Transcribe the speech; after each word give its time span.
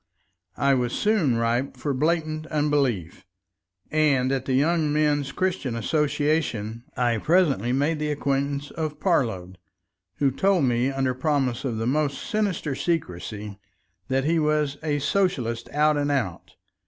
I 0.57 0.73
was 0.73 0.93
soon 0.93 1.35
ripe 1.37 1.77
for 1.77 1.93
blatant 1.93 2.47
unbelief. 2.47 3.23
And 3.91 4.31
at 4.31 4.45
the 4.45 4.55
Young 4.55 4.91
Men's 4.91 5.31
Christian 5.31 5.75
Association 5.75 6.85
I 6.97 7.19
presently 7.19 7.71
made 7.71 7.99
the 7.99 8.09
acquaintance 8.11 8.71
of 8.71 8.99
Parload, 8.99 9.59
who 10.15 10.31
told 10.31 10.63
me, 10.63 10.89
under 10.89 11.13
promises 11.13 11.65
of 11.73 11.77
the 11.77 11.85
most 11.85 12.17
sinister 12.23 12.73
secrecy, 12.73 13.59
that 14.07 14.23
he 14.23 14.39
was 14.39 14.77
"a 14.81 14.97
Socialist 14.97 15.69
out 15.69 15.97
and 15.97 16.09
out." 16.11 16.55